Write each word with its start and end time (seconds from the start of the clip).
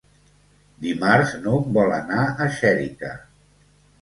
Dimarts 0.85 1.33
n'Hug 1.43 1.67
vol 1.77 1.93
anar 1.99 2.25
a 2.31 2.49
Xèrica. 2.57 3.13